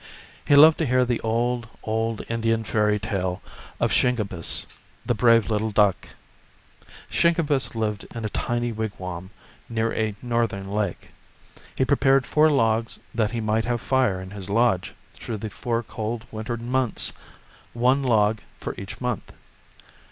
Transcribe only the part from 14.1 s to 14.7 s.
in his